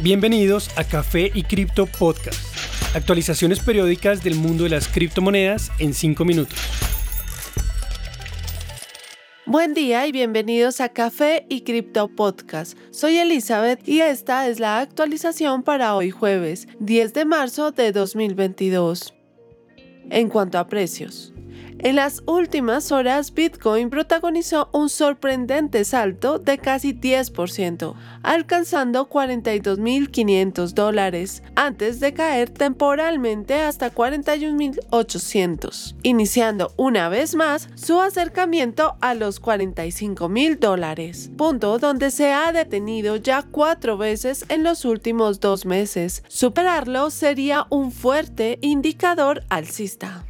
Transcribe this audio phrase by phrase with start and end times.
[0.00, 2.38] Bienvenidos a Café y Cripto Podcast.
[2.94, 6.56] Actualizaciones periódicas del mundo de las criptomonedas en 5 minutos.
[9.44, 12.78] Buen día y bienvenidos a Café y Cripto Podcast.
[12.92, 19.14] Soy Elizabeth y esta es la actualización para hoy jueves, 10 de marzo de 2022.
[20.10, 21.32] En cuanto a precios,
[21.78, 31.42] en las últimas horas, Bitcoin protagonizó un sorprendente salto de casi 10%, alcanzando 42.500 dólares,
[31.54, 40.58] antes de caer temporalmente hasta 41.800, iniciando una vez más su acercamiento a los 45.000
[40.58, 46.22] dólares, punto donde se ha detenido ya cuatro veces en los últimos dos meses.
[46.28, 50.24] Superarlo sería un fuerte indicador alcista.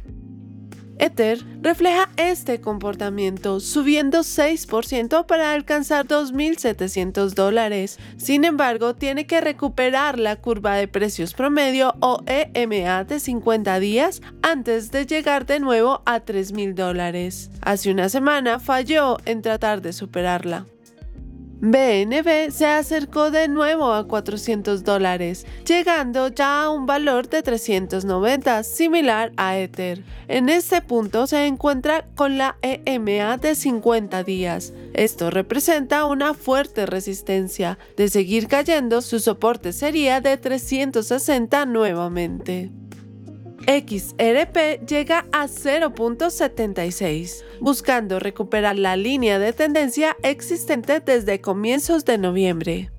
[0.99, 7.97] Ether refleja este comportamiento, subiendo 6% para alcanzar 2.700 dólares.
[8.17, 14.21] Sin embargo, tiene que recuperar la curva de precios promedio o EMA de 50 días
[14.41, 17.49] antes de llegar de nuevo a 3.000 dólares.
[17.61, 20.65] Hace una semana falló en tratar de superarla.
[21.61, 28.63] BNB se acercó de nuevo a 400 dólares, llegando ya a un valor de 390,
[28.63, 30.01] similar a Ether.
[30.29, 34.71] En este punto se encuentra con la EMA de 50 días.
[34.93, 37.77] Esto representa una fuerte resistencia.
[37.97, 42.71] De seguir cayendo, su soporte sería de 360 nuevamente.
[43.67, 52.91] XRP llega a 0.76, buscando recuperar la línea de tendencia existente desde comienzos de noviembre.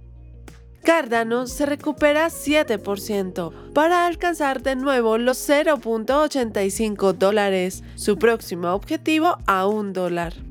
[0.82, 9.66] Cardano se recupera 7% para alcanzar de nuevo los 0.85 dólares, su próximo objetivo a
[9.66, 10.49] un dólar.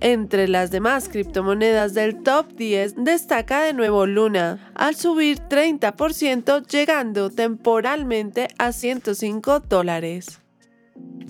[0.00, 7.28] Entre las demás criptomonedas del top 10 destaca de nuevo Luna, al subir 30% llegando
[7.28, 10.40] temporalmente a 105 dólares.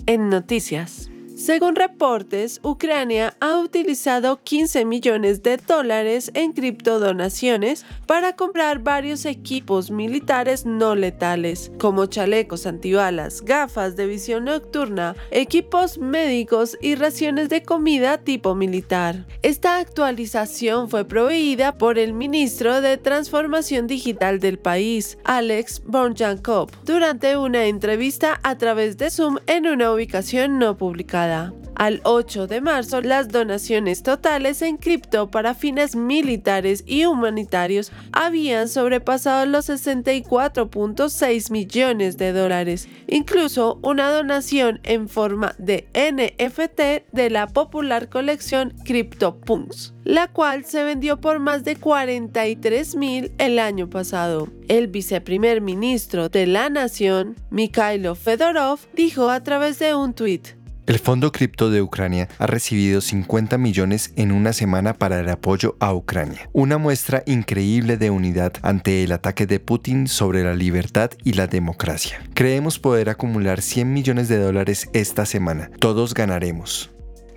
[0.05, 1.09] En noticias.
[1.41, 9.89] Según reportes, Ucrania ha utilizado 15 millones de dólares en criptodonaciones para comprar varios equipos
[9.89, 17.63] militares no letales, como chalecos antibalas, gafas de visión nocturna, equipos médicos y raciones de
[17.63, 19.25] comida tipo militar.
[19.41, 27.35] Esta actualización fue proveída por el ministro de Transformación Digital del país, Alex Borjankov, durante
[27.35, 31.30] una entrevista a través de Zoom en una ubicación no publicada.
[31.75, 38.67] Al 8 de marzo, las donaciones totales en cripto para fines militares y humanitarios habían
[38.67, 42.87] sobrepasado los 64.6 millones de dólares.
[43.07, 50.83] Incluso una donación en forma de NFT de la popular colección CryptoPunks, la cual se
[50.83, 54.49] vendió por más de 43 mil el año pasado.
[54.67, 60.99] El viceprimer ministro de la nación, Mikhailo Fedorov, dijo a través de un tuit, el
[60.99, 65.93] Fondo Cripto de Ucrania ha recibido 50 millones en una semana para el apoyo a
[65.93, 71.33] Ucrania, una muestra increíble de unidad ante el ataque de Putin sobre la libertad y
[71.33, 72.21] la democracia.
[72.33, 75.71] Creemos poder acumular 100 millones de dólares esta semana.
[75.79, 76.91] Todos ganaremos.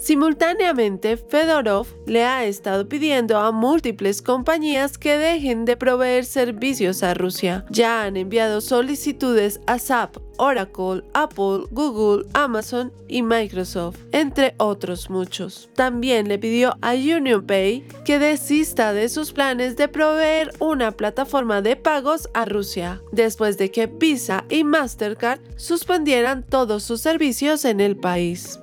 [0.04, 7.14] Simultáneamente, Fedorov le ha estado pidiendo a múltiples compañías que dejen de proveer servicios a
[7.14, 7.64] Rusia.
[7.70, 15.68] Ya han enviado solicitudes a SAP, Oracle, Apple, Google, Amazon y Microsoft, entre otros muchos.
[15.74, 21.76] También le pidió a UnionPay que desista de sus planes de proveer una plataforma de
[21.76, 27.96] pagos a Rusia, después de que Visa y Mastercard suspendieran todos sus servicios en el
[27.96, 28.58] país.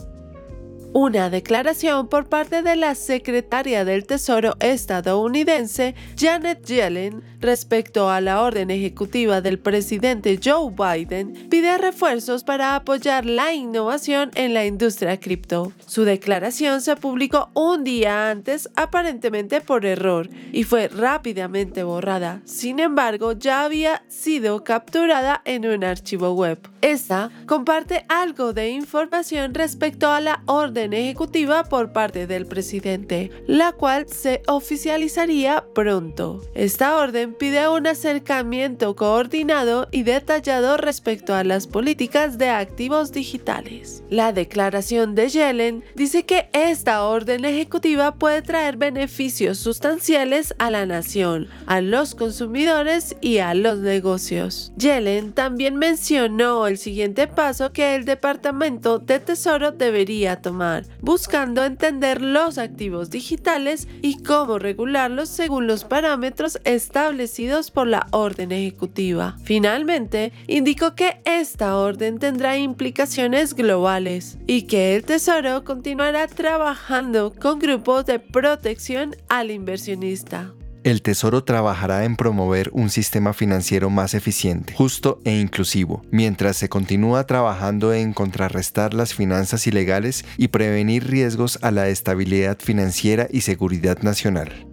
[0.94, 8.42] Una declaración por parte de la secretaria del Tesoro estadounidense Janet Yellen respecto a la
[8.42, 15.18] orden ejecutiva del presidente Joe Biden pide refuerzos para apoyar la innovación en la industria
[15.18, 15.72] cripto.
[15.86, 22.42] Su declaración se publicó un día antes aparentemente por error y fue rápidamente borrada.
[22.44, 26.71] Sin embargo, ya había sido capturada en un archivo web.
[26.82, 33.72] Esta comparte algo de información respecto a la orden ejecutiva por parte del presidente, la
[33.72, 36.42] cual se oficializaría pronto.
[36.56, 44.04] Esta orden pide un acercamiento coordinado y detallado respecto a las políticas de activos digitales.
[44.10, 50.88] La declaración de Yellen dice que esta orden ejecutiva puede traer beneficios sustanciales a la
[50.88, 54.74] nación, a los consumidores y a los negocios.
[54.78, 62.22] Yellen también mencionó el siguiente paso que el Departamento de Tesoro debería tomar, buscando entender
[62.22, 69.38] los activos digitales y cómo regularlos según los parámetros establecidos por la orden ejecutiva.
[69.44, 77.60] Finalmente, indicó que esta orden tendrá implicaciones globales y que el Tesoro continuará trabajando con
[77.60, 80.54] grupos de protección al inversionista.
[80.84, 86.70] El Tesoro trabajará en promover un sistema financiero más eficiente, justo e inclusivo, mientras se
[86.70, 93.42] continúa trabajando en contrarrestar las finanzas ilegales y prevenir riesgos a la estabilidad financiera y
[93.42, 94.71] seguridad nacional.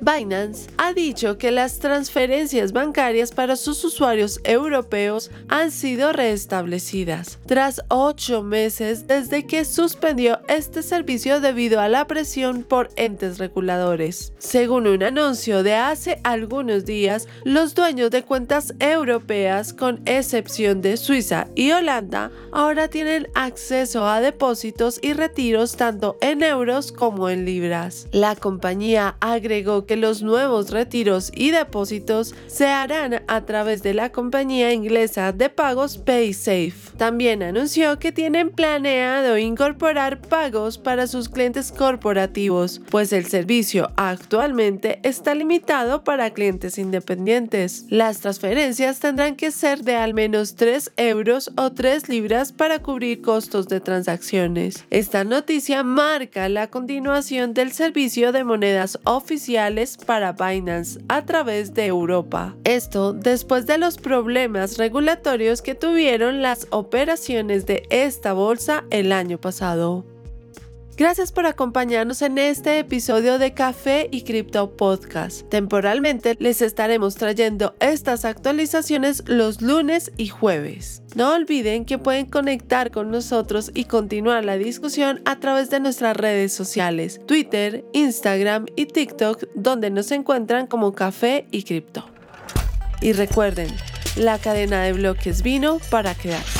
[0.00, 7.82] Binance ha dicho que las transferencias bancarias para sus usuarios europeos han sido restablecidas tras
[7.88, 14.32] ocho meses desde que suspendió este servicio debido a la presión por entes reguladores.
[14.38, 20.96] Según un anuncio de hace algunos días, los dueños de cuentas europeas, con excepción de
[20.96, 27.44] Suiza y Holanda, ahora tienen acceso a depósitos y retiros tanto en euros como en
[27.44, 28.06] libras.
[28.12, 34.12] La compañía agregó que los nuevos retiros y depósitos se harán a través de la
[34.12, 36.74] compañía inglesa de pagos PaySafe.
[36.96, 45.00] También anunció que tienen planeado incorporar pagos para sus clientes corporativos, pues el servicio actualmente
[45.02, 47.86] está limitado para clientes independientes.
[47.88, 53.22] Las transferencias tendrán que ser de al menos 3 euros o 3 libras para cubrir
[53.22, 54.84] costos de transacciones.
[54.90, 61.86] Esta noticia marca la continuación del servicio de monedas oficiales para Binance a través de
[61.86, 62.54] Europa.
[62.64, 69.38] Esto después de los problemas regulatorios que tuvieron las operaciones de esta bolsa el año
[69.38, 70.04] pasado.
[71.00, 75.48] Gracias por acompañarnos en este episodio de Café y Cripto Podcast.
[75.48, 81.02] Temporalmente les estaremos trayendo estas actualizaciones los lunes y jueves.
[81.14, 86.14] No olviden que pueden conectar con nosotros y continuar la discusión a través de nuestras
[86.18, 92.04] redes sociales, Twitter, Instagram y TikTok, donde nos encuentran como Café y Cripto.
[93.00, 93.74] Y recuerden,
[94.16, 96.59] la cadena de bloques vino para quedarse.